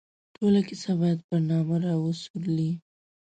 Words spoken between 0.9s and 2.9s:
باید پر نامه را وڅورلي.